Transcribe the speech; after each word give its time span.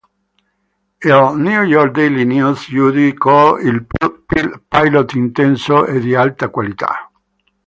Il 1.03 1.35
"New 1.37 1.61
York 1.61 1.91
Daily 1.91 2.25
News" 2.25 2.67
giudicò 2.69 3.59
il 3.59 3.85
pilot 4.67 5.13
intenso 5.13 5.85
e 5.85 5.99
di 5.99 6.15
alta 6.15 6.49
qualità. 6.49 7.11